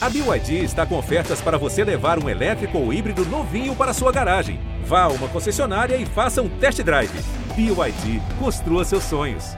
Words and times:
A 0.00 0.08
BYD 0.08 0.62
está 0.62 0.86
com 0.86 0.96
ofertas 0.96 1.40
para 1.40 1.58
você 1.58 1.82
levar 1.82 2.22
um 2.22 2.28
elétrico 2.28 2.78
ou 2.78 2.92
híbrido 2.92 3.24
novinho 3.24 3.74
para 3.74 3.92
sua 3.92 4.12
garagem. 4.12 4.60
Vá 4.84 5.02
a 5.02 5.08
uma 5.08 5.26
concessionária 5.26 5.96
e 5.96 6.06
faça 6.06 6.40
um 6.40 6.48
test 6.48 6.80
drive. 6.82 7.10
BYD, 7.56 8.22
construa 8.38 8.84
seus 8.84 9.02
sonhos. 9.02 9.56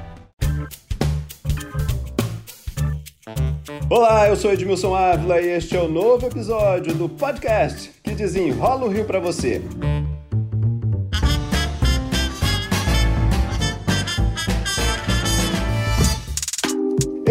Olá, 3.90 4.28
eu 4.28 4.36
sou 4.36 4.50
Edmilson 4.50 4.94
Ávila 4.94 5.42
e 5.42 5.48
este 5.48 5.76
é 5.76 5.80
o 5.80 5.88
novo 5.88 6.26
episódio 6.26 6.94
do 6.94 7.06
podcast 7.06 7.90
que 8.02 8.14
desenrola 8.14 8.86
o 8.86 8.88
Rio 8.88 9.04
para 9.04 9.20
você. 9.20 9.60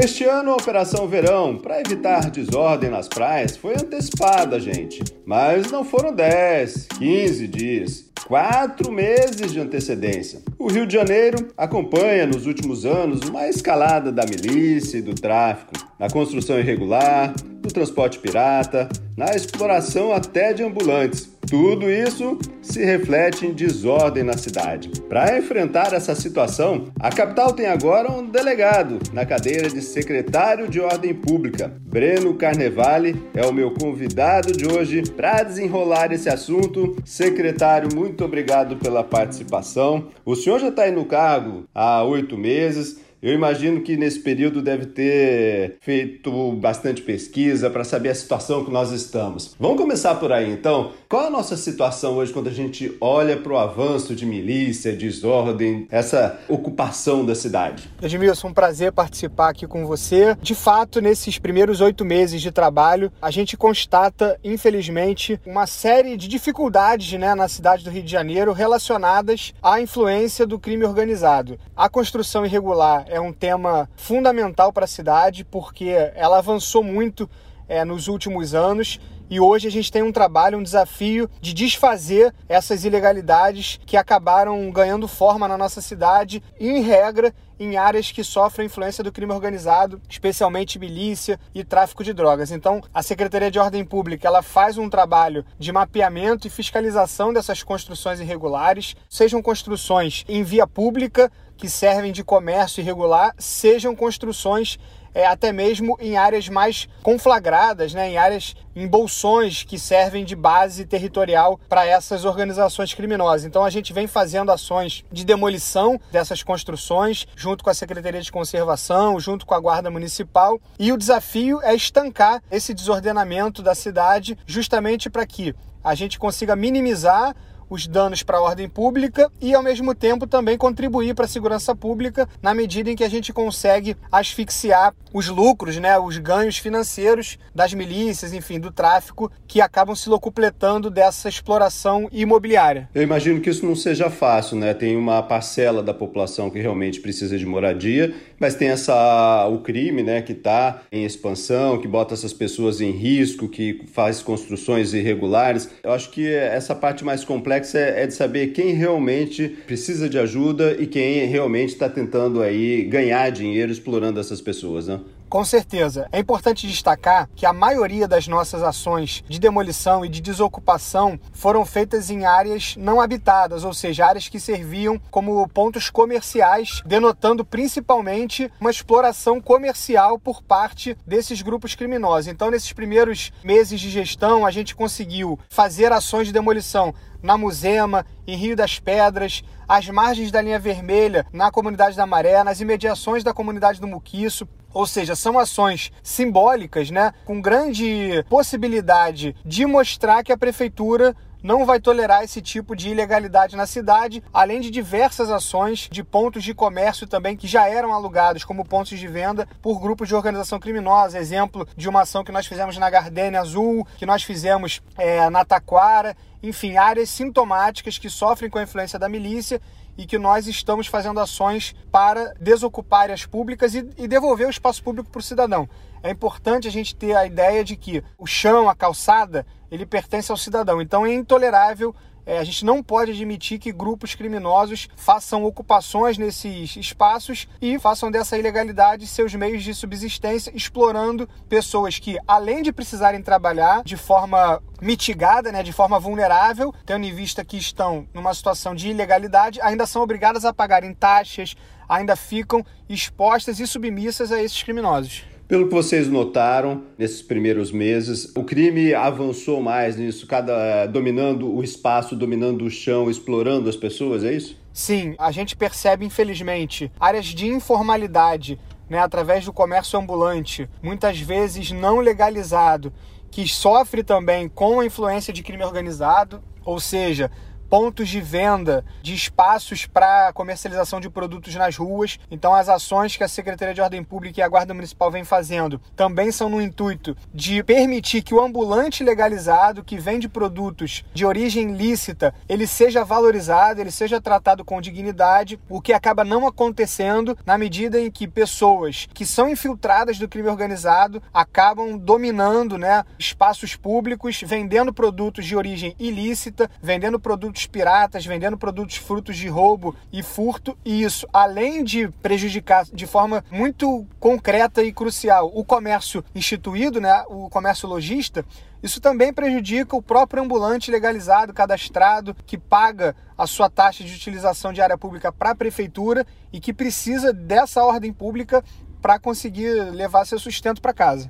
Este 0.02 0.24
ano 0.24 0.52
a 0.52 0.56
Operação 0.56 1.10
Verão, 1.10 1.58
para 1.58 1.82
evitar 1.82 2.32
desordem 2.32 2.90
nas 2.90 3.10
praias, 3.10 3.58
foi 3.58 3.74
antecipada, 3.74 4.58
gente. 4.58 5.04
Mas 5.26 5.70
não 5.72 5.84
foram 5.84 6.16
10, 6.16 6.88
15 6.98 7.48
dias. 7.50 8.06
Quatro 8.26 8.94
meses 8.94 9.52
de 9.52 9.60
antecedência. 9.60 10.40
O 10.58 10.72
Rio 10.72 10.88
de 10.88 10.94
Janeiro 10.94 11.50
acompanha 11.58 12.26
nos 12.26 12.46
últimos 12.46 12.86
anos 12.86 13.28
uma 13.28 13.50
escalada 13.50 14.10
da 14.10 14.24
milícia 14.26 15.00
e 15.00 15.02
do 15.02 15.14
tráfico, 15.14 15.74
na 16.00 16.10
construção 16.10 16.58
irregular, 16.58 17.34
no 17.62 17.70
transporte 17.70 18.20
pirata, 18.20 18.88
na 19.18 19.36
exploração 19.36 20.14
até 20.14 20.54
de 20.54 20.64
ambulantes. 20.64 21.30
Tudo 21.50 21.90
isso 21.90 22.38
se 22.62 22.86
reflete 22.86 23.48
em 23.48 23.54
desordem 23.54 24.22
na 24.22 24.38
cidade. 24.38 24.92
Para 25.10 25.36
enfrentar 25.36 25.94
essa 25.94 26.14
situação, 26.14 26.92
a 27.00 27.10
capital 27.10 27.54
tem 27.54 27.66
agora 27.66 28.12
um 28.12 28.24
delegado 28.24 29.00
na 29.12 29.26
cadeira 29.26 29.68
de 29.68 29.82
secretário 29.82 30.68
de 30.68 30.80
Ordem 30.80 31.12
Pública. 31.12 31.74
Breno 31.82 32.36
Carnevale 32.36 33.20
é 33.34 33.44
o 33.48 33.52
meu 33.52 33.72
convidado 33.72 34.52
de 34.52 34.68
hoje 34.68 35.02
para 35.18 35.42
desenrolar 35.42 36.12
esse 36.12 36.30
assunto. 36.30 36.96
Secretário, 37.04 37.90
muito 37.96 38.24
obrigado 38.24 38.76
pela 38.78 39.04
participação. 39.04 40.10
O 40.24 40.36
senhor 40.36 40.60
já 40.60 40.68
está 40.68 40.84
aí 40.84 40.92
no 40.92 41.06
cargo 41.06 41.64
há 41.74 42.04
oito 42.04 42.38
meses. 42.38 43.10
Eu 43.22 43.34
imagino 43.34 43.82
que 43.82 43.98
nesse 43.98 44.20
período 44.20 44.62
deve 44.62 44.86
ter 44.86 45.76
feito 45.82 46.54
bastante 46.54 47.02
pesquisa 47.02 47.70
para 47.70 47.84
saber 47.84 48.10
a 48.10 48.16
situação 48.16 48.64
que 48.64 48.72
nós 48.72 48.92
estamos. 48.92 49.56
Vamos 49.60 49.78
começar 49.78 50.16
por 50.16 50.32
aí 50.32 50.50
então. 50.50 50.94
Qual 51.12 51.26
a 51.26 51.30
nossa 51.32 51.58
situação 51.58 52.18
hoje 52.18 52.32
quando 52.32 52.50
a 52.50 52.54
gente 52.54 52.96
olha 53.02 53.36
para 53.36 53.52
o 53.52 53.58
avanço 53.58 54.14
de 54.14 54.28
milícia, 54.28 54.96
desordem, 54.96 55.88
essa 55.90 56.40
ocupação 56.48 57.26
da 57.26 57.34
cidade? 57.34 57.90
Edmilson, 58.00 58.50
um 58.50 58.54
prazer 58.54 58.92
participar 58.92 59.50
aqui 59.50 59.66
com 59.66 59.88
você. 59.88 60.38
De 60.40 60.54
fato, 60.54 61.02
nesses 61.02 61.40
primeiros 61.40 61.82
oito 61.82 62.06
meses 62.06 62.40
de 62.40 62.52
trabalho, 62.52 63.12
a 63.20 63.32
gente 63.32 63.58
constata, 63.58 64.40
infelizmente, 64.44 65.42
uma 65.48 65.66
série 65.66 66.16
de 66.16 66.28
dificuldades 66.28 67.12
né, 67.18 67.34
na 67.34 67.48
cidade 67.48 67.84
do 67.84 67.90
Rio 67.90 68.04
de 68.04 68.12
Janeiro 68.12 68.54
relacionadas 68.54 69.52
à 69.64 69.82
influência 69.82 70.46
do 70.46 70.60
crime 70.60 70.86
organizado. 70.86 71.58
A 71.76 71.90
construção 71.90 72.46
irregular 72.46 73.06
é 73.08 73.20
um 73.20 73.34
tema 73.34 73.90
fundamental 73.96 74.72
para 74.72 74.86
a 74.86 74.88
cidade 74.88 75.44
porque 75.44 75.90
ela 76.14 76.38
avançou 76.38 76.84
muito 76.84 77.28
é, 77.68 77.84
nos 77.84 78.08
últimos 78.08 78.54
anos 78.54 79.00
e 79.30 79.40
hoje 79.40 79.68
a 79.68 79.72
gente 79.72 79.92
tem 79.92 80.02
um 80.02 80.12
trabalho, 80.12 80.58
um 80.58 80.64
desafio 80.64 81.30
de 81.40 81.54
desfazer 81.54 82.34
essas 82.48 82.84
ilegalidades 82.84 83.80
que 83.86 83.96
acabaram 83.96 84.70
ganhando 84.72 85.08
forma 85.08 85.48
na 85.48 85.58
nossa 85.58 85.82
cidade, 85.82 86.42
em 86.60 86.82
regra, 86.82 87.34
em 87.60 87.76
áreas 87.76 88.12
que 88.12 88.24
sofrem 88.24 88.68
influência 88.68 89.04
do 89.04 89.12
crime 89.12 89.34
organizado, 89.34 90.02
especialmente 90.10 90.80
milícia 90.80 91.40
e 91.54 91.64
tráfico 91.64 92.04
de 92.04 92.14
drogas. 92.14 92.52
Então, 92.52 92.82
a 92.94 93.04
Secretaria 93.04 93.52
de 93.52 93.60
Ordem 93.60 93.84
Pública 93.84 94.28
ela 94.28 94.42
faz 94.42 94.78
um 94.78 94.90
trabalho 94.90 95.46
de 95.60 95.72
mapeamento 95.72 96.48
e 96.48 96.50
fiscalização 96.50 97.34
dessas 97.34 97.62
construções 97.62 98.20
irregulares, 98.20 98.96
sejam 99.10 99.42
construções 99.42 100.24
em 100.28 100.42
via 100.42 100.66
pública 100.66 101.30
que 101.58 101.70
servem 101.70 102.14
de 102.14 102.24
comércio 102.24 102.80
irregular, 102.80 103.36
sejam 103.38 103.94
construções 103.94 104.80
é, 105.14 105.26
até 105.26 105.52
mesmo 105.52 105.98
em 106.00 106.18
áreas 106.18 106.50
mais 106.50 106.88
conflagradas, 107.02 107.94
né, 107.94 108.12
em 108.12 108.18
áreas, 108.18 108.56
em 108.76 108.88
bolsões 108.88 109.64
que 109.64 109.78
servem 109.78 110.24
de 110.24 110.36
base 110.36 110.86
territorial 110.86 111.60
para 111.68 111.86
essas 111.86 112.26
organizações 112.26 112.94
criminosas. 112.94 113.46
Então 113.46 113.64
a 113.64 113.70
gente 113.70 113.94
vem 113.94 114.08
fazendo 114.08 114.52
ações 114.52 115.04
de 115.12 115.26
demolição 115.26 116.00
dessas 116.12 116.44
construções, 116.44 117.28
junto 117.36 117.64
com 117.64 117.70
a 117.70 117.74
Secretaria 117.74 118.22
de 118.22 118.32
Conservação, 118.32 119.20
junto 119.20 119.46
com 119.46 119.54
a 119.54 119.60
Guarda 119.60 119.90
Municipal, 119.90 120.60
e 120.78 120.92
o 120.92 120.98
desafio 120.98 121.62
é 121.62 121.74
estancar 121.74 122.42
esse 122.52 122.74
desordenamento 122.74 123.62
da 123.62 123.76
cidade, 123.76 124.38
justamente 124.46 125.10
para 125.10 125.26
que 125.26 125.54
a 125.84 125.96
gente 125.96 126.20
consiga 126.20 126.56
minimizar 126.56 127.36
os 127.70 127.88
danos 127.88 128.24
para 128.24 128.38
a 128.38 128.42
ordem 128.42 128.68
pública 128.68 129.32
e, 129.42 129.54
ao 129.54 129.62
mesmo 129.62 129.94
tempo, 129.94 130.26
também 130.26 130.58
contribuir 130.58 131.14
para 131.14 131.26
a 131.26 131.28
segurança 131.28 131.76
pública 131.76 132.28
na 132.42 132.54
medida 132.54 132.90
em 132.90 132.96
que 132.96 133.04
a 133.04 133.10
gente 133.10 133.32
consegue 133.32 133.96
asfixiar 134.12 134.94
os 135.14 135.28
lucros, 135.28 135.78
né, 135.78 135.98
os 135.98 136.18
ganhos 136.18 136.58
financeiros 136.58 137.38
das 137.54 137.74
milícias, 137.74 138.34
enfim, 138.34 138.60
do 138.60 138.72
tráfico 138.72 139.32
que 139.48 139.62
acabam 139.62 139.96
se 139.96 140.10
locupletando 140.10 140.90
dessa 140.90 141.30
exploração 141.30 142.08
imobiliária. 142.12 142.90
Eu 142.94 143.02
imagino 143.02 143.42
que 143.42 143.50
isso 143.50 143.66
não 143.66 143.76
seja 143.76 144.10
fácil, 144.10 144.58
né? 144.58 144.74
Tem 144.74 144.96
uma 144.96 145.22
parcela 145.24 145.82
da 145.82 145.94
população 145.94 146.50
que 146.50 146.60
realmente 146.60 147.00
precisa 147.00 147.38
de 147.38 147.46
moradia, 147.46 148.14
mas 148.40 148.56
tem 148.56 148.70
essa 148.70 149.48
o 149.48 149.60
crime, 149.60 150.04
né, 150.04 150.22
que 150.22 150.34
está 150.34 150.82
em 150.92 151.04
expansão, 151.04 151.80
que 151.80 151.88
bota 151.88 152.14
essas 152.14 152.34
pessoas 152.34 152.82
em 152.82 152.92
risco, 152.92 153.48
que 153.48 153.84
faz 153.92 154.22
construções 154.22 154.94
irregulares. 154.94 155.70
Eu 155.84 155.92
acho 155.92 156.12
que 156.12 156.28
essa 156.28 156.76
parte 156.76 157.04
mais 157.04 157.24
complexa 157.24 157.59
é, 157.74 158.04
é 158.04 158.08
de 158.08 158.14
saber 158.14 158.48
quem 158.48 158.74
realmente 158.74 159.50
precisa 159.66 160.10
de 160.10 160.18
ajuda 160.18 160.76
e 160.80 160.88
quem 160.88 161.26
realmente 161.26 161.70
está 161.70 161.90
tentando 161.90 162.42
aí 162.42 162.84
ganhar 162.84 163.30
dinheiro 163.32 163.72
explorando 163.72 164.20
essas 164.20 164.42
pessoas, 164.42 164.88
né? 164.88 165.00
Com 165.30 165.46
certeza. 165.46 166.08
É 166.12 166.18
importante 166.18 166.68
destacar 166.68 167.30
que 167.36 167.46
a 167.46 167.54
maioria 167.54 168.08
das 168.08 168.28
nossas 168.28 168.64
ações 168.64 169.24
de 169.30 169.40
demolição 169.40 170.04
e 170.04 170.10
de 170.10 170.20
desocupação 170.20 171.20
foram 171.32 171.64
feitas 171.64 172.10
em 172.10 172.26
áreas 172.26 172.76
não 172.76 173.00
habitadas, 173.00 173.64
ou 173.64 173.72
seja, 173.72 174.08
áreas 174.08 174.28
que 174.28 174.40
serviam 174.40 175.00
como 175.12 175.48
pontos 175.50 175.92
comerciais, 175.92 176.82
denotando 176.84 177.46
principalmente 177.46 178.52
uma 178.60 178.72
exploração 178.72 179.40
comercial 179.40 180.18
por 180.18 180.42
parte 180.42 180.98
desses 181.06 181.44
grupos 181.44 181.76
criminosos. 181.76 182.28
Então, 182.28 182.50
nesses 182.50 182.74
primeiros 182.74 183.32
meses 183.44 183.80
de 183.80 183.92
gestão, 183.92 184.48
a 184.48 184.50
gente 184.50 184.76
conseguiu 184.76 185.38
fazer 185.48 185.92
ações 185.92 186.26
de 186.26 186.34
demolição 186.34 186.92
na 187.22 187.38
Musema, 187.38 188.06
em 188.26 188.36
Rio 188.36 188.56
das 188.56 188.80
Pedras, 188.80 189.44
às 189.68 189.88
margens 189.90 190.32
da 190.32 190.42
linha 190.42 190.60
vermelha, 190.60 191.26
na 191.32 191.52
comunidade 191.52 191.96
da 191.96 192.06
Maré, 192.06 192.44
nas 192.44 192.60
imediações 192.60 193.24
da 193.24 193.34
comunidade 193.34 193.80
do 193.80 193.88
Muquiço. 193.88 194.48
Ou 194.74 194.86
seja, 194.86 195.16
são 195.16 195.40
ações 195.40 195.92
simbólicas, 196.04 196.92
né, 196.92 197.12
com 197.26 197.42
grande 197.42 198.24
possibilidade 198.30 199.36
de 199.44 199.66
mostrar 199.66 200.24
que 200.24 200.32
a 200.32 200.38
prefeitura 200.38 201.16
não 201.42 201.66
vai 201.66 201.80
tolerar 201.80 202.24
esse 202.24 202.42
tipo 202.42 202.76
de 202.76 202.90
ilegalidade 202.90 203.56
na 203.56 203.66
cidade, 203.66 204.24
além 204.34 204.60
de 204.60 204.70
diversas 204.70 205.30
ações 205.30 205.88
de 205.92 206.04
pontos 206.04 206.44
de 206.44 206.54
comércio 206.54 207.08
também 207.08 207.36
que 207.36 207.48
já 207.48 207.68
eram 207.68 207.94
alugados 207.94 208.44
como 208.44 208.66
pontos 208.66 208.98
de 208.98 209.08
venda 209.08 209.48
por 209.62 209.80
grupos 209.80 210.08
de 210.08 210.16
organização 210.16 210.60
criminosa. 210.60 211.20
Exemplo 211.20 211.68
de 211.76 211.88
uma 211.88 212.02
ação 212.02 212.24
que 212.24 212.32
nós 212.32 212.46
fizemos 212.46 212.78
na 212.78 212.90
Gardênia 212.90 213.40
Azul, 213.40 213.88
que 213.98 214.06
nós 214.06 214.24
fizemos 214.24 214.82
é, 214.98 215.30
na 215.30 215.46
Taquara, 215.46 216.16
enfim, 216.42 216.78
áreas 216.78 217.10
sintomáticas 217.10 217.98
que 217.98 218.10
sofrem 218.10 218.50
com 218.50 218.58
a 218.58 218.64
influência 218.64 219.00
da 219.00 219.10
milícia 219.10 219.62
e 219.98 220.06
que 220.06 220.18
nós 220.18 220.48
estamos 220.48 220.88
fazendo 220.88 221.20
ações 221.20 221.76
para 221.92 222.34
desocupar 222.40 223.02
áreas 223.02 223.26
públicas 223.26 223.76
e, 223.76 223.86
e 223.98 224.08
devolver 224.08 224.48
o 224.48 224.50
espaço 224.50 224.82
público 224.82 225.10
para 225.10 225.20
o 225.20 225.24
cidadão. 225.24 225.68
É 226.02 226.10
importante 226.10 226.68
a 226.68 226.72
gente 226.72 226.96
ter 226.96 227.16
a 227.16 227.26
ideia 227.26 227.64
de 227.64 227.76
que 227.76 228.04
o 228.18 228.26
chão, 228.26 228.70
a 228.70 228.76
calçada, 228.76 229.46
ele 229.72 229.86
pertence 229.86 230.32
ao 230.32 230.38
cidadão. 230.38 230.82
Então 230.82 231.06
é 231.06 231.14
intolerável 231.14 231.96
é, 232.30 232.38
a 232.38 232.44
gente 232.44 232.64
não 232.64 232.84
pode 232.84 233.10
admitir 233.10 233.58
que 233.58 233.72
grupos 233.72 234.14
criminosos 234.14 234.88
façam 234.96 235.44
ocupações 235.44 236.16
nesses 236.16 236.76
espaços 236.76 237.48
e 237.60 237.80
façam 237.80 238.12
dessa 238.12 238.38
ilegalidade 238.38 239.08
seus 239.08 239.34
meios 239.34 239.64
de 239.64 239.74
subsistência, 239.74 240.52
explorando 240.56 241.28
pessoas 241.50 241.98
que, 241.98 242.20
além 242.28 242.62
de 242.62 242.72
precisarem 242.72 243.20
trabalhar 243.24 243.84
de 243.84 243.98
forma 243.98 244.62
mitigada, 244.80 245.52
né, 245.52 245.64
de 245.64 245.74
forma 245.74 246.00
vulnerável, 246.00 246.72
tendo 246.86 247.04
em 247.04 247.16
vista 247.16 247.44
que 247.44 247.58
estão 247.58 248.08
numa 248.14 248.32
situação 248.36 248.76
de 248.76 248.90
ilegalidade, 248.90 249.60
ainda 249.62 249.88
são 249.88 250.04
obrigadas 250.04 250.46
a 250.46 250.54
pagarem 250.54 250.94
taxas, 250.94 251.56
ainda 251.88 252.16
ficam 252.16 252.64
expostas 252.88 253.60
e 253.60 253.66
submissas 253.66 254.32
a 254.32 254.40
esses 254.40 254.62
criminosos. 254.62 255.24
Pelo 255.50 255.68
que 255.68 255.74
vocês 255.74 256.08
notaram 256.08 256.84
nesses 256.96 257.24
primeiros 257.24 257.72
meses, 257.72 258.32
o 258.38 258.44
crime 258.44 258.94
avançou 258.94 259.60
mais 259.60 259.98
nisso, 259.98 260.28
cada 260.28 260.86
dominando 260.86 261.52
o 261.52 261.64
espaço, 261.64 262.16
dominando 262.16 262.66
o 262.66 262.70
chão, 262.70 263.10
explorando 263.10 263.68
as 263.68 263.76
pessoas, 263.76 264.24
é 264.24 264.32
isso? 264.32 264.56
Sim, 264.72 265.16
a 265.18 265.32
gente 265.32 265.58
percebe, 265.58 266.06
infelizmente, 266.06 266.92
áreas 267.00 267.26
de 267.26 267.48
informalidade 267.48 268.60
né, 268.88 269.00
através 269.00 269.44
do 269.44 269.52
comércio 269.52 269.98
ambulante, 269.98 270.70
muitas 270.84 271.20
vezes 271.20 271.72
não 271.72 271.98
legalizado, 271.98 272.94
que 273.32 273.48
sofre 273.48 274.04
também 274.04 274.48
com 274.48 274.80
a 274.80 274.86
influência 274.86 275.34
de 275.34 275.42
crime 275.42 275.64
organizado, 275.64 276.44
ou 276.64 276.80
seja, 276.80 277.32
pontos 277.70 278.10
de 278.10 278.20
venda 278.20 278.84
de 279.02 279.14
espaços 279.14 279.86
para 279.86 280.34
comercialização 280.34 281.00
de 281.00 281.10
produtos 281.10 281.54
nas 281.56 281.78
ruas. 281.78 282.20
Então, 282.32 282.54
as 282.54 282.68
ações 282.68 283.16
que 283.16 283.24
a 283.24 283.28
Secretaria 283.28 283.74
de 283.74 283.82
Ordem 283.82 284.04
Pública 284.04 284.40
e 284.40 284.44
a 284.44 284.48
Guarda 284.48 284.74
Municipal 284.74 285.12
vem 285.12 285.24
fazendo 285.24 285.80
também 285.96 286.32
são 286.32 286.50
no 286.50 286.62
intuito 286.62 287.16
de 287.34 287.64
permitir 287.64 288.24
que 288.24 288.34
o 288.34 288.42
ambulante 288.42 289.04
legalizado 289.04 289.84
que 289.84 289.98
vende 289.98 290.28
produtos 290.28 291.04
de 291.14 291.26
origem 291.26 291.74
lícita, 291.74 292.34
ele 292.48 292.66
seja 292.66 293.04
valorizado, 293.04 293.80
ele 293.80 293.92
seja 293.92 294.20
tratado 294.20 294.66
com 294.66 294.82
dignidade, 294.82 295.60
o 295.70 295.82
que 295.82 295.94
acaba 295.94 296.24
não 296.24 296.48
acontecendo 296.48 297.38
na 297.46 297.58
medida 297.58 298.00
em 298.00 298.10
que 298.10 298.28
pessoas 298.28 299.08
que 299.14 299.26
são 299.26 299.50
infiltradas 299.50 300.18
do 300.18 300.28
crime 300.28 300.50
organizado 300.50 301.22
acabam 301.34 301.98
dominando, 301.98 302.78
né, 302.78 303.04
espaços 303.18 303.76
públicos, 303.76 304.42
vendendo 304.44 304.94
produtos 304.94 305.46
de 305.46 305.56
origem 305.56 305.96
ilícita, 306.00 306.70
vendendo 306.82 307.20
produtos 307.20 307.59
produtos 307.60 307.68
piratas, 307.68 308.26
vendendo 308.26 308.58
produtos 308.58 308.96
frutos 308.96 309.36
de 309.36 309.48
roubo 309.48 309.96
e 310.12 310.24
furto, 310.24 310.78
e 310.86 311.04
isso, 311.04 311.28
além 311.34 311.84
de 311.84 312.08
prejudicar 312.22 312.86
de 312.86 313.06
forma 313.06 313.44
muito 313.52 314.06
concreta 314.20 314.84
e 314.84 314.94
crucial 314.94 315.52
o 315.54 315.64
comércio 315.66 316.24
instituído, 316.34 317.02
né, 317.02 317.24
o 317.28 317.50
comércio 317.50 317.88
lojista, 317.88 318.46
isso 318.82 319.02
também 319.02 319.34
prejudica 319.34 319.96
o 319.96 320.02
próprio 320.02 320.42
ambulante 320.42 320.90
legalizado, 320.90 321.54
cadastrado, 321.54 322.36
que 322.46 322.58
paga 322.58 323.16
a 323.38 323.46
sua 323.46 323.70
taxa 323.70 324.04
de 324.04 324.14
utilização 324.14 324.72
de 324.72 324.82
área 324.82 324.98
pública 324.98 325.32
para 325.32 325.52
a 325.52 325.56
prefeitura 325.56 326.26
e 326.54 326.60
que 326.60 326.74
precisa 326.74 327.34
dessa 327.34 327.84
ordem 327.84 328.14
pública 328.14 328.64
para 329.02 329.20
conseguir 329.20 329.92
levar 329.92 330.26
seu 330.26 330.40
sustento 330.40 330.82
para 330.82 330.94
casa. 330.94 331.30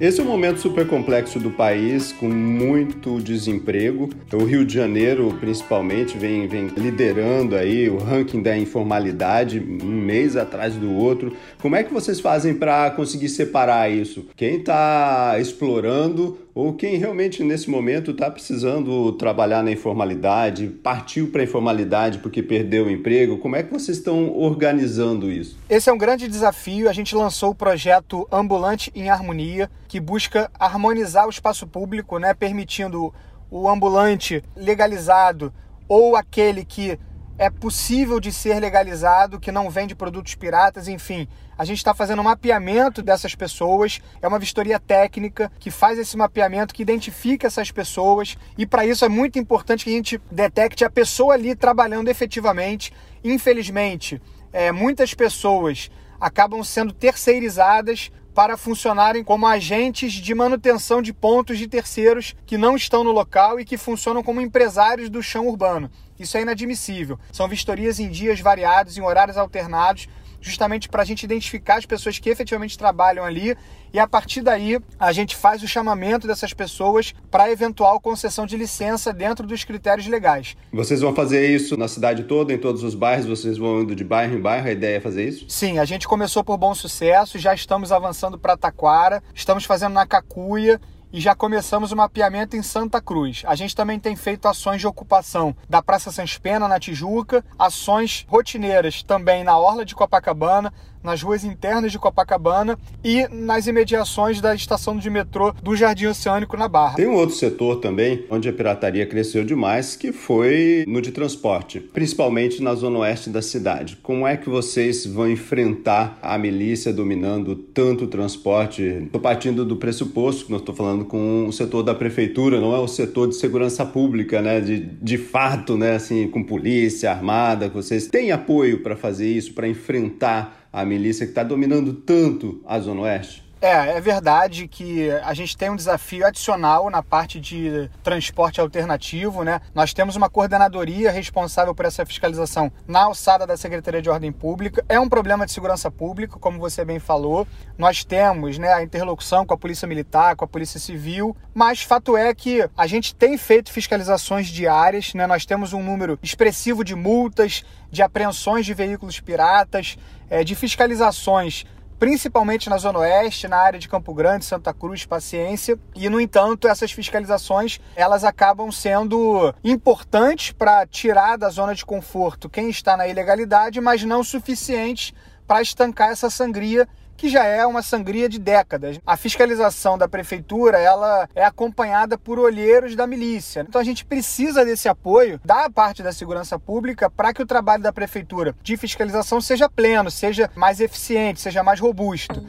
Esse 0.00 0.20
é 0.20 0.24
um 0.24 0.26
momento 0.26 0.58
super 0.58 0.88
complexo 0.88 1.38
do 1.38 1.50
país, 1.50 2.10
com 2.10 2.28
muito 2.28 3.20
desemprego. 3.20 4.10
O 4.32 4.44
Rio 4.44 4.64
de 4.64 4.74
Janeiro, 4.74 5.32
principalmente, 5.38 6.18
vem, 6.18 6.48
vem 6.48 6.66
liderando 6.66 7.54
aí 7.54 7.88
o 7.88 7.96
ranking 7.98 8.42
da 8.42 8.58
informalidade, 8.58 9.60
um 9.60 9.86
mês 9.86 10.36
atrás 10.36 10.74
do 10.74 10.92
outro. 10.92 11.36
Como 11.62 11.76
é 11.76 11.84
que 11.84 11.94
vocês 11.94 12.18
fazem 12.18 12.54
para 12.54 12.90
conseguir 12.90 13.28
separar 13.28 13.88
isso? 13.88 14.26
Quem 14.34 14.56
está 14.56 15.36
explorando 15.38 16.38
ou 16.54 16.72
quem 16.74 16.96
realmente 16.96 17.42
nesse 17.42 17.68
momento 17.68 18.12
está 18.12 18.30
precisando 18.30 19.10
trabalhar 19.12 19.62
na 19.62 19.72
informalidade, 19.72 20.68
partiu 20.68 21.32
para 21.32 21.40
a 21.40 21.44
informalidade 21.44 22.18
porque 22.18 22.42
perdeu 22.42 22.86
o 22.86 22.90
emprego, 22.90 23.38
como 23.38 23.56
é 23.56 23.62
que 23.62 23.72
vocês 23.72 23.98
estão 23.98 24.32
organizando 24.36 25.32
isso? 25.32 25.58
Esse 25.68 25.90
é 25.90 25.92
um 25.92 25.98
grande 25.98 26.28
desafio. 26.28 26.88
A 26.88 26.92
gente 26.92 27.16
lançou 27.16 27.50
o 27.50 27.54
projeto 27.54 28.26
Ambulante 28.30 28.92
em 28.94 29.10
Harmonia, 29.10 29.68
que 29.88 29.98
busca 29.98 30.48
harmonizar 30.58 31.26
o 31.26 31.30
espaço 31.30 31.66
público, 31.66 32.18
né, 32.18 32.32
permitindo 32.32 33.12
o 33.50 33.68
ambulante 33.68 34.42
legalizado 34.56 35.52
ou 35.88 36.16
aquele 36.16 36.64
que 36.64 36.98
é 37.36 37.50
possível 37.50 38.20
de 38.20 38.32
ser 38.32 38.60
legalizado, 38.60 39.40
que 39.40 39.50
não 39.50 39.68
vende 39.68 39.94
produtos 39.94 40.34
piratas, 40.34 40.88
enfim. 40.88 41.26
A 41.56 41.64
gente 41.64 41.78
está 41.78 41.94
fazendo 41.94 42.20
um 42.20 42.24
mapeamento 42.24 43.02
dessas 43.02 43.34
pessoas, 43.34 44.00
é 44.20 44.26
uma 44.26 44.38
vistoria 44.38 44.78
técnica 44.78 45.50
que 45.58 45.70
faz 45.70 45.98
esse 45.98 46.16
mapeamento, 46.16 46.74
que 46.74 46.82
identifica 46.82 47.46
essas 47.46 47.70
pessoas, 47.70 48.36
e 48.56 48.66
para 48.66 48.86
isso 48.86 49.04
é 49.04 49.08
muito 49.08 49.38
importante 49.38 49.84
que 49.84 49.90
a 49.90 49.94
gente 49.94 50.20
detecte 50.30 50.84
a 50.84 50.90
pessoa 50.90 51.34
ali 51.34 51.54
trabalhando 51.54 52.08
efetivamente. 52.08 52.92
Infelizmente, 53.22 54.20
é, 54.52 54.70
muitas 54.70 55.14
pessoas 55.14 55.90
acabam 56.20 56.62
sendo 56.62 56.92
terceirizadas 56.92 58.10
para 58.34 58.56
funcionarem 58.56 59.22
como 59.22 59.46
agentes 59.46 60.12
de 60.12 60.34
manutenção 60.34 61.00
de 61.00 61.12
pontos 61.12 61.56
de 61.56 61.68
terceiros 61.68 62.34
que 62.44 62.58
não 62.58 62.74
estão 62.74 63.04
no 63.04 63.12
local 63.12 63.60
e 63.60 63.64
que 63.64 63.76
funcionam 63.76 64.24
como 64.24 64.40
empresários 64.40 65.08
do 65.08 65.22
chão 65.22 65.46
urbano. 65.46 65.88
Isso 66.18 66.36
é 66.36 66.42
inadmissível. 66.42 67.18
São 67.32 67.48
vistorias 67.48 68.00
em 68.00 68.10
dias 68.10 68.40
variados, 68.40 68.98
em 68.98 69.02
horários 69.02 69.36
alternados, 69.36 70.08
justamente 70.44 70.88
para 70.88 71.02
a 71.02 71.04
gente 71.04 71.22
identificar 71.22 71.76
as 71.76 71.86
pessoas 71.86 72.18
que 72.18 72.28
efetivamente 72.28 72.76
trabalham 72.76 73.24
ali 73.24 73.56
e 73.92 73.98
a 73.98 74.06
partir 74.06 74.42
daí 74.42 74.78
a 74.98 75.10
gente 75.10 75.34
faz 75.34 75.62
o 75.62 75.68
chamamento 75.68 76.26
dessas 76.26 76.52
pessoas 76.52 77.14
para 77.30 77.50
eventual 77.50 77.98
concessão 77.98 78.44
de 78.44 78.56
licença 78.56 79.12
dentro 79.12 79.46
dos 79.46 79.64
critérios 79.64 80.06
legais. 80.06 80.56
Vocês 80.72 81.00
vão 81.00 81.14
fazer 81.14 81.48
isso 81.48 81.76
na 81.76 81.88
cidade 81.88 82.24
toda, 82.24 82.52
em 82.52 82.58
todos 82.58 82.82
os 82.82 82.94
bairros? 82.94 83.24
Vocês 83.24 83.56
vão 83.56 83.80
indo 83.80 83.94
de 83.94 84.04
bairro 84.04 84.36
em 84.36 84.40
bairro? 84.40 84.68
A 84.68 84.72
ideia 84.72 84.98
é 84.98 85.00
fazer 85.00 85.26
isso? 85.26 85.46
Sim, 85.48 85.78
a 85.78 85.84
gente 85.84 86.06
começou 86.06 86.44
por 86.44 86.58
bom 86.58 86.74
sucesso, 86.74 87.38
já 87.38 87.54
estamos 87.54 87.90
avançando 87.90 88.38
para 88.38 88.56
Taquara, 88.56 89.22
estamos 89.34 89.64
fazendo 89.64 89.94
na 89.94 90.06
Cacuia 90.06 90.80
e 91.14 91.20
já 91.20 91.32
começamos 91.32 91.92
o 91.92 91.96
mapeamento 91.96 92.56
em 92.56 92.62
Santa 92.62 93.00
Cruz. 93.00 93.44
A 93.46 93.54
gente 93.54 93.76
também 93.76 94.00
tem 94.00 94.16
feito 94.16 94.48
ações 94.48 94.80
de 94.80 94.86
ocupação 94.88 95.54
da 95.70 95.80
Praça 95.80 96.10
Sans 96.10 96.36
Pena, 96.38 96.66
na 96.66 96.80
Tijuca, 96.80 97.44
ações 97.56 98.26
rotineiras 98.28 99.00
também 99.04 99.44
na 99.44 99.56
Orla 99.56 99.84
de 99.84 99.94
Copacabana, 99.94 100.74
nas 101.04 101.22
ruas 101.22 101.44
internas 101.44 101.92
de 101.92 101.98
Copacabana 101.98 102.78
e 103.04 103.28
nas 103.28 103.66
imediações 103.66 104.40
da 104.40 104.54
estação 104.54 104.96
de 104.96 105.10
metrô 105.10 105.52
do 105.62 105.76
Jardim 105.76 106.06
Oceânico 106.06 106.56
na 106.56 106.66
Barra. 106.66 106.96
Tem 106.96 107.06
um 107.06 107.14
outro 107.14 107.36
setor 107.36 107.76
também 107.76 108.24
onde 108.30 108.48
a 108.48 108.52
pirataria 108.52 109.06
cresceu 109.06 109.44
demais, 109.44 109.94
que 109.94 110.10
foi 110.10 110.84
no 110.88 111.02
de 111.02 111.12
transporte, 111.12 111.78
principalmente 111.78 112.62
na 112.62 112.74
zona 112.74 113.00
oeste 113.00 113.28
da 113.28 113.42
cidade. 113.42 113.98
Como 114.02 114.26
é 114.26 114.36
que 114.36 114.48
vocês 114.48 115.04
vão 115.04 115.30
enfrentar 115.30 116.18
a 116.22 116.38
milícia 116.38 116.92
dominando 116.92 117.54
tanto 117.54 118.04
o 118.04 118.08
transporte? 118.08 118.82
Estou 118.82 119.20
partindo 119.20 119.64
do 119.64 119.76
pressuposto 119.76 120.46
que 120.46 120.50
nós 120.50 120.62
estou 120.62 120.74
falando 120.74 121.04
com 121.04 121.46
o 121.46 121.52
setor 121.52 121.82
da 121.82 121.94
prefeitura, 121.94 122.58
não 122.58 122.74
é 122.74 122.78
o 122.78 122.88
setor 122.88 123.28
de 123.28 123.34
segurança 123.34 123.84
pública, 123.84 124.40
né? 124.40 124.60
De, 124.60 124.80
de 124.80 125.18
fato, 125.18 125.76
né? 125.76 125.96
Assim, 125.96 126.26
com 126.28 126.42
polícia 126.42 127.10
armada, 127.10 127.68
vocês 127.68 128.06
têm 128.06 128.32
apoio 128.32 128.82
para 128.82 128.96
fazer 128.96 129.28
isso, 129.30 129.52
para 129.52 129.68
enfrentar 129.68 130.63
a 130.74 130.84
milícia 130.84 131.24
que 131.24 131.30
está 131.30 131.44
dominando 131.44 131.94
tanto 131.94 132.60
a 132.66 132.80
Zona 132.80 133.02
Oeste? 133.02 133.43
É, 133.64 133.96
é 133.96 134.00
verdade 134.00 134.68
que 134.68 135.10
a 135.10 135.32
gente 135.32 135.56
tem 135.56 135.70
um 135.70 135.76
desafio 135.76 136.26
adicional 136.26 136.90
na 136.90 137.02
parte 137.02 137.40
de 137.40 137.88
transporte 138.02 138.60
alternativo, 138.60 139.42
né? 139.42 139.58
Nós 139.74 139.94
temos 139.94 140.16
uma 140.16 140.28
coordenadoria 140.28 141.10
responsável 141.10 141.74
por 141.74 141.86
essa 141.86 142.04
fiscalização 142.04 142.70
na 142.86 143.04
alçada 143.04 143.46
da 143.46 143.56
Secretaria 143.56 144.02
de 144.02 144.10
Ordem 144.10 144.30
Pública. 144.30 144.84
É 144.86 145.00
um 145.00 145.08
problema 145.08 145.46
de 145.46 145.52
segurança 145.52 145.90
pública, 145.90 146.38
como 146.38 146.58
você 146.58 146.84
bem 146.84 146.98
falou. 146.98 147.46
Nós 147.78 148.04
temos, 148.04 148.58
né, 148.58 148.70
a 148.70 148.82
interlocução 148.82 149.46
com 149.46 149.54
a 149.54 149.56
Polícia 149.56 149.88
Militar, 149.88 150.36
com 150.36 150.44
a 150.44 150.48
Polícia 150.48 150.78
Civil, 150.78 151.34
mas 151.54 151.80
fato 151.80 152.18
é 152.18 152.34
que 152.34 152.68
a 152.76 152.86
gente 152.86 153.14
tem 153.14 153.38
feito 153.38 153.72
fiscalizações 153.72 154.48
diárias, 154.48 155.14
né? 155.14 155.26
Nós 155.26 155.46
temos 155.46 155.72
um 155.72 155.82
número 155.82 156.18
expressivo 156.22 156.84
de 156.84 156.94
multas, 156.94 157.64
de 157.90 158.02
apreensões 158.02 158.66
de 158.66 158.74
veículos 158.74 159.20
piratas, 159.20 159.96
é, 160.28 160.44
de 160.44 160.54
fiscalizações 160.54 161.64
principalmente 162.04 162.68
na 162.68 162.76
Zona 162.76 162.98
Oeste, 162.98 163.48
na 163.48 163.56
área 163.56 163.80
de 163.80 163.88
Campo 163.88 164.12
Grande, 164.12 164.44
Santa 164.44 164.74
Cruz, 164.74 165.06
Paciência. 165.06 165.78
E, 165.94 166.10
no 166.10 166.20
entanto, 166.20 166.68
essas 166.68 166.92
fiscalizações 166.92 167.80
elas 167.96 168.24
acabam 168.24 168.70
sendo 168.70 169.54
importantes 169.64 170.52
para 170.52 170.86
tirar 170.86 171.38
da 171.38 171.48
zona 171.48 171.74
de 171.74 171.82
conforto 171.82 172.50
quem 172.50 172.68
está 172.68 172.94
na 172.94 173.08
ilegalidade, 173.08 173.80
mas 173.80 174.04
não 174.04 174.22
suficientes 174.22 175.14
para 175.46 175.62
estancar 175.62 176.10
essa 176.10 176.28
sangria 176.28 176.86
que 177.16 177.28
já 177.28 177.44
é 177.44 177.66
uma 177.66 177.82
sangria 177.82 178.28
de 178.28 178.38
décadas. 178.38 178.98
A 179.06 179.16
fiscalização 179.16 179.96
da 179.96 180.08
prefeitura, 180.08 180.78
ela 180.78 181.28
é 181.34 181.44
acompanhada 181.44 182.18
por 182.18 182.38
olheiros 182.38 182.94
da 182.94 183.06
milícia. 183.06 183.64
Então 183.68 183.80
a 183.80 183.84
gente 183.84 184.04
precisa 184.04 184.64
desse 184.64 184.88
apoio 184.88 185.40
da 185.44 185.68
parte 185.70 186.02
da 186.02 186.12
segurança 186.12 186.58
pública 186.58 187.10
para 187.10 187.32
que 187.32 187.42
o 187.42 187.46
trabalho 187.46 187.82
da 187.82 187.92
prefeitura 187.92 188.54
de 188.62 188.76
fiscalização 188.76 189.40
seja 189.40 189.68
pleno, 189.68 190.10
seja 190.10 190.50
mais 190.54 190.80
eficiente, 190.80 191.40
seja 191.40 191.62
mais 191.62 191.80
robusto. 191.80 192.44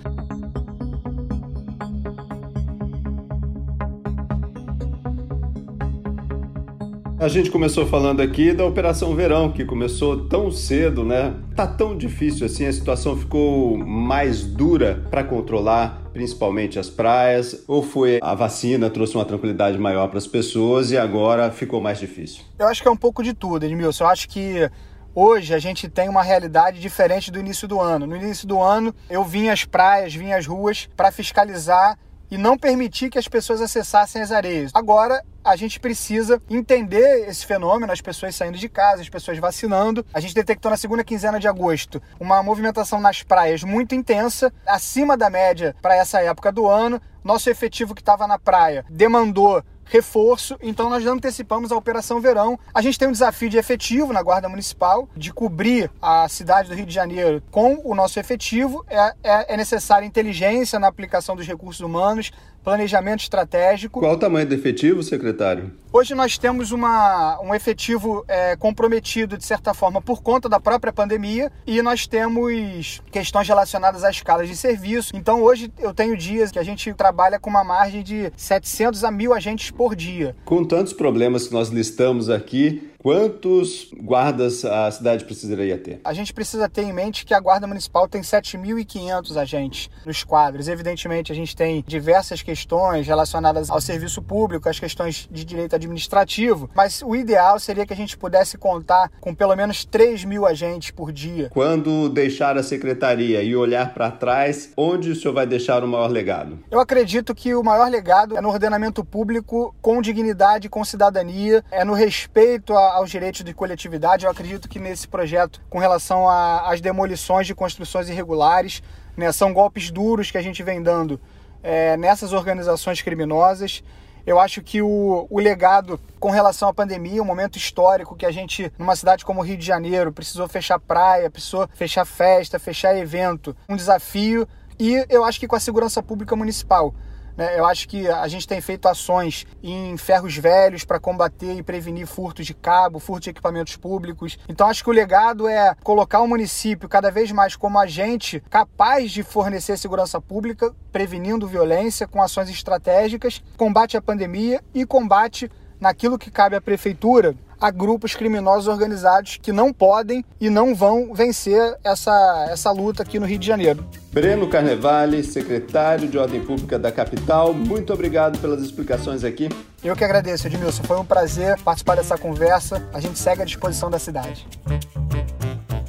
A 7.25 7.27
gente 7.27 7.49
começou 7.49 7.87
falando 7.87 8.21
aqui 8.21 8.53
da 8.53 8.63
Operação 8.63 9.15
Verão, 9.15 9.51
que 9.51 9.65
começou 9.65 10.27
tão 10.27 10.51
cedo, 10.51 11.03
né? 11.03 11.33
Tá 11.55 11.65
tão 11.65 11.97
difícil 11.97 12.45
assim, 12.45 12.67
a 12.67 12.71
situação 12.71 13.17
ficou 13.17 13.75
mais 13.75 14.43
dura 14.43 15.03
para 15.09 15.23
controlar, 15.23 16.03
principalmente 16.13 16.77
as 16.77 16.87
praias, 16.87 17.63
ou 17.67 17.81
foi 17.81 18.19
a 18.21 18.35
vacina 18.35 18.91
trouxe 18.91 19.15
uma 19.15 19.25
tranquilidade 19.25 19.75
maior 19.79 20.07
para 20.07 20.19
as 20.19 20.27
pessoas 20.27 20.91
e 20.91 20.99
agora 20.99 21.49
ficou 21.49 21.81
mais 21.81 21.97
difícil? 21.97 22.43
Eu 22.59 22.67
acho 22.67 22.83
que 22.83 22.87
é 22.87 22.91
um 22.91 22.95
pouco 22.95 23.23
de 23.23 23.33
tudo, 23.33 23.65
Edmilson. 23.65 24.03
Eu 24.03 24.09
acho 24.09 24.29
que 24.29 24.69
Hoje 25.17 25.53
a 25.53 25.59
gente 25.59 25.87
tem 25.87 26.09
uma 26.09 26.21
realidade 26.21 26.77
diferente 26.81 27.31
do 27.31 27.39
início 27.39 27.69
do 27.69 27.79
ano. 27.79 28.05
No 28.05 28.17
início 28.17 28.45
do 28.45 28.61
ano 28.61 28.93
eu 29.09 29.23
vim 29.23 29.47
às 29.47 29.63
praias, 29.63 30.13
vim 30.13 30.33
às 30.33 30.45
ruas 30.45 30.89
para 30.93 31.09
fiscalizar 31.09 31.97
e 32.29 32.37
não 32.37 32.57
permitir 32.57 33.09
que 33.09 33.17
as 33.17 33.27
pessoas 33.27 33.61
acessassem 33.61 34.21
as 34.21 34.31
areias. 34.31 34.71
Agora, 34.73 35.23
a 35.43 35.55
gente 35.55 35.79
precisa 35.79 36.41
entender 36.49 37.27
esse 37.29 37.45
fenômeno, 37.45 37.91
as 37.93 38.01
pessoas 38.01 38.35
saindo 38.35 38.57
de 38.57 38.67
casa, 38.67 39.01
as 39.01 39.09
pessoas 39.09 39.37
vacinando. 39.37 40.05
A 40.13 40.19
gente 40.19 40.33
detectou 40.33 40.71
na 40.71 40.77
segunda 40.77 41.03
quinzena 41.03 41.39
de 41.39 41.47
agosto 41.47 42.01
uma 42.19 42.41
movimentação 42.41 42.99
nas 42.99 43.21
praias 43.21 43.63
muito 43.63 43.93
intensa, 43.93 44.51
acima 44.65 45.15
da 45.15 45.29
média 45.29 45.75
para 45.81 45.95
essa 45.95 46.19
época 46.21 46.51
do 46.51 46.67
ano. 46.67 46.99
Nosso 47.23 47.49
efetivo 47.49 47.95
que 47.95 48.01
estava 48.01 48.27
na 48.27 48.37
praia 48.37 48.85
demandou 48.89 49.63
reforço, 49.85 50.57
então 50.61 50.89
nós 50.89 51.05
antecipamos 51.05 51.71
a 51.71 51.75
Operação 51.75 52.19
Verão. 52.19 52.59
A 52.73 52.81
gente 52.81 52.97
tem 52.97 53.07
um 53.07 53.11
desafio 53.11 53.49
de 53.49 53.57
efetivo 53.57 54.11
na 54.11 54.21
Guarda 54.21 54.49
Municipal, 54.49 55.07
de 55.15 55.31
cobrir 55.31 55.89
a 56.01 56.27
cidade 56.27 56.69
do 56.69 56.75
Rio 56.75 56.85
de 56.85 56.93
Janeiro 56.93 57.41
com 57.51 57.81
o 57.83 57.95
nosso 57.95 58.19
efetivo. 58.19 58.85
É, 58.89 59.13
é, 59.23 59.53
é 59.53 59.57
necessária 59.57 60.05
inteligência 60.05 60.79
na 60.79 60.87
aplicação 60.87 61.35
dos 61.35 61.47
recursos 61.47 61.81
humanos, 61.81 62.31
planejamento 62.65 63.21
estratégico. 63.21 63.99
Qual 63.99 64.13
o 64.13 64.17
tamanho 64.17 64.47
do 64.47 64.55
efetivo, 64.55 65.03
secretário? 65.03 65.71
Hoje 65.93 66.15
nós 66.15 66.37
temos 66.37 66.71
uma, 66.71 67.39
um 67.41 67.53
efetivo 67.53 68.25
é, 68.27 68.55
comprometido, 68.57 69.37
de 69.37 69.45
certa 69.45 69.73
forma, 69.73 70.01
por 70.01 70.21
conta 70.21 70.49
da 70.49 70.59
própria 70.59 70.91
pandemia 70.91 71.51
e 71.65 71.81
nós 71.81 72.07
temos 72.07 73.01
questões 73.11 73.47
relacionadas 73.47 74.03
às 74.03 74.15
escalas 74.15 74.49
de 74.49 74.57
serviço. 74.57 75.15
Então 75.15 75.41
hoje 75.41 75.71
eu 75.79 75.93
tenho 75.93 76.17
dias 76.17 76.51
que 76.51 76.59
a 76.59 76.63
gente 76.63 76.91
trabalha 76.95 77.39
com 77.39 77.49
uma 77.49 77.63
margem 77.63 78.03
de 78.03 78.31
700 78.35 79.03
a 79.03 79.11
1.000 79.11 79.37
agentes 79.37 79.71
por 79.71 79.95
dia. 79.95 80.35
Com 80.43 80.65
tantos 80.65 80.91
problemas 80.91 81.47
que 81.47 81.53
nós 81.53 81.69
listamos 81.69 82.29
aqui, 82.29 82.94
Quantos 83.05 83.91
guardas 84.01 84.65
a 84.65 84.89
cidade 84.89 85.25
precisaria 85.25 85.77
ter? 85.77 86.01
A 86.03 86.11
gente 86.11 86.33
precisa 86.33 86.67
ter 86.67 86.81
em 86.81 86.91
mente 86.91 87.23
que 87.23 87.35
a 87.35 87.39
Guarda 87.39 87.67
Municipal 87.67 88.07
tem 88.07 88.23
7.500 88.23 89.37
agentes 89.37 89.91
nos 90.03 90.23
quadros. 90.23 90.67
Evidentemente, 90.67 91.31
a 91.31 91.35
gente 91.35 91.55
tem 91.55 91.83
diversas 91.85 92.41
questões 92.41 93.05
relacionadas 93.05 93.69
ao 93.69 93.79
serviço 93.79 94.23
público, 94.23 94.67
as 94.67 94.79
questões 94.79 95.27
de 95.29 95.45
direito 95.45 95.75
administrativo, 95.75 96.67
mas 96.73 97.03
o 97.03 97.15
ideal 97.15 97.59
seria 97.59 97.85
que 97.85 97.93
a 97.93 97.95
gente 97.95 98.17
pudesse 98.17 98.57
contar 98.57 99.11
com 99.21 99.35
pelo 99.35 99.55
menos 99.55 99.85
3 99.85 100.25
mil 100.25 100.43
agentes 100.43 100.89
por 100.89 101.11
dia. 101.11 101.51
Quando 101.51 102.09
deixar 102.09 102.57
a 102.57 102.63
secretaria 102.63 103.43
e 103.43 103.55
olhar 103.55 103.93
para 103.93 104.09
trás, 104.09 104.71
onde 104.75 105.11
o 105.11 105.15
senhor 105.15 105.35
vai 105.35 105.45
deixar 105.45 105.83
o 105.83 105.87
maior 105.87 106.09
legado? 106.09 106.57
Eu 106.71 106.79
acredito 106.79 107.35
que 107.35 107.53
o 107.53 107.61
maior 107.61 107.87
legado 107.87 108.35
é 108.35 108.41
no 108.41 108.49
ordenamento 108.49 109.05
público 109.05 109.75
com 109.79 110.01
dignidade, 110.01 110.69
com 110.69 110.83
cidadania, 110.83 111.63
é 111.69 111.85
no 111.85 111.93
respeito 111.93 112.73
a 112.73 112.94
aos 112.95 113.11
direitos 113.11 113.43
de 113.43 113.53
coletividade. 113.53 114.25
Eu 114.25 114.31
acredito 114.31 114.69
que 114.69 114.79
nesse 114.79 115.07
projeto, 115.07 115.61
com 115.69 115.79
relação 115.79 116.29
às 116.29 116.79
demolições 116.79 117.45
de 117.45 117.53
construções 117.53 118.09
irregulares, 118.09 118.81
né, 119.17 119.31
são 119.31 119.53
golpes 119.53 119.91
duros 119.91 120.31
que 120.31 120.37
a 120.37 120.41
gente 120.41 120.63
vem 120.63 120.81
dando 120.81 121.19
é, 121.61 121.97
nessas 121.97 122.31
organizações 122.31 123.01
criminosas. 123.01 123.83
Eu 124.25 124.39
acho 124.39 124.61
que 124.61 124.81
o, 124.81 125.27
o 125.29 125.39
legado 125.39 125.99
com 126.19 126.31
relação 126.31 126.69
à 126.69 126.73
pandemia, 126.73 127.21
um 127.21 127.25
momento 127.25 127.57
histórico 127.57 128.15
que 128.15 128.25
a 128.25 128.31
gente, 128.31 128.71
numa 128.79 128.95
cidade 128.95 129.23
como 129.23 129.41
o 129.41 129.43
Rio 129.43 129.57
de 129.57 129.65
Janeiro, 129.65 130.11
precisou 130.11 130.47
fechar 130.47 130.79
praia, 130.79 131.29
precisou 131.29 131.67
fechar 131.75 132.05
festa, 132.05 132.57
fechar 132.57 132.97
evento, 132.97 133.55
um 133.69 133.75
desafio. 133.75 134.47
E 134.79 135.05
eu 135.09 135.23
acho 135.23 135.39
que 135.39 135.47
com 135.47 135.55
a 135.55 135.59
segurança 135.59 136.01
pública 136.01 136.35
municipal. 136.35 136.93
Né? 137.37 137.59
Eu 137.59 137.65
acho 137.65 137.87
que 137.87 138.07
a 138.07 138.27
gente 138.27 138.47
tem 138.47 138.61
feito 138.61 138.87
ações 138.87 139.45
em 139.61 139.97
ferros 139.97 140.37
velhos 140.37 140.83
para 140.83 140.99
combater 140.99 141.53
e 141.55 141.63
prevenir 141.63 142.07
furtos 142.07 142.45
de 142.45 142.53
cabo, 142.53 142.99
furto 142.99 143.23
de 143.25 143.29
equipamentos 143.31 143.75
públicos. 143.75 144.37
Então 144.47 144.67
acho 144.67 144.83
que 144.83 144.89
o 144.89 144.93
legado 144.93 145.47
é 145.47 145.75
colocar 145.83 146.21
o 146.21 146.27
município 146.27 146.87
cada 146.87 147.11
vez 147.11 147.31
mais 147.31 147.55
como 147.55 147.79
agente 147.79 148.41
capaz 148.49 149.11
de 149.11 149.23
fornecer 149.23 149.77
segurança 149.77 150.19
pública, 150.21 150.73
prevenindo 150.91 151.47
violência 151.47 152.07
com 152.07 152.21
ações 152.21 152.49
estratégicas, 152.49 153.43
combate 153.57 153.97
à 153.97 154.01
pandemia 154.01 154.63
e 154.73 154.85
combate 154.85 155.49
naquilo 155.79 156.17
que 156.17 156.31
cabe 156.31 156.55
à 156.55 156.61
prefeitura 156.61 157.35
a 157.59 157.71
grupos 157.71 158.15
criminosos 158.15 158.67
organizados 158.67 159.37
que 159.41 159.51
não 159.51 159.71
podem 159.71 160.23
e 160.39 160.49
não 160.49 160.75
vão 160.75 161.13
vencer 161.13 161.75
essa, 161.83 162.47
essa 162.49 162.71
luta 162.71 163.03
aqui 163.03 163.19
no 163.19 163.25
Rio 163.25 163.39
de 163.39 163.47
Janeiro. 163.47 163.85
Breno 164.11 164.47
Carnevale, 164.47 165.23
secretário 165.23 166.07
de 166.07 166.17
Ordem 166.17 166.41
Pública 166.41 166.77
da 166.77 166.91
capital, 166.91 167.53
muito 167.53 167.93
obrigado 167.93 168.39
pelas 168.39 168.61
explicações 168.61 169.23
aqui. 169.23 169.49
Eu 169.83 169.95
que 169.95 170.03
agradeço, 170.03 170.47
Edmilson. 170.47 170.83
Foi 170.83 170.97
um 170.97 171.05
prazer 171.05 171.59
participar 171.61 171.95
dessa 171.95 172.17
conversa. 172.17 172.87
A 172.93 172.99
gente 172.99 173.19
segue 173.19 173.41
à 173.41 173.45
disposição 173.45 173.89
da 173.89 173.99
cidade. 173.99 174.47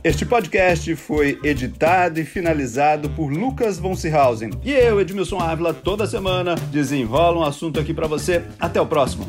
Este 0.05 0.25
podcast 0.25 0.95
foi 0.95 1.39
editado 1.43 2.21
e 2.21 2.25
finalizado 2.25 3.11
por 3.11 3.29
Lucas 3.29 3.79
von 3.79 3.97
Seehausen. 3.97 4.51
E 4.63 4.71
eu, 4.71 5.01
Edmilson 5.01 5.41
Ávila, 5.41 5.75
toda 5.75 6.07
semana 6.07 6.55
desenrola 6.71 7.41
um 7.41 7.43
assunto 7.43 7.81
aqui 7.81 7.93
para 7.93 8.07
você. 8.07 8.45
Até 8.61 8.81
o 8.81 8.87
próximo. 8.87 9.27